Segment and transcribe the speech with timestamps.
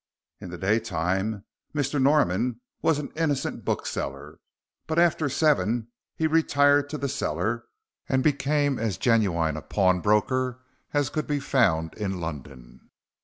[0.39, 1.45] In the daytime
[1.75, 2.01] Mr.
[2.01, 4.39] Norman was an innocent bookseller,
[4.87, 7.65] but after seven he retired to the cellar
[8.09, 10.59] and became as genuine a pawnbroker
[10.91, 12.89] as could be found in London.